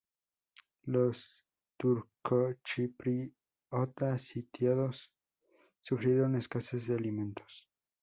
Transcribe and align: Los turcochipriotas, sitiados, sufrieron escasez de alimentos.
Los 0.85 1.29
turcochipriotas, 1.77 4.19
sitiados, 4.23 5.11
sufrieron 5.83 6.33
escasez 6.33 6.87
de 6.87 6.95
alimentos. 6.95 7.69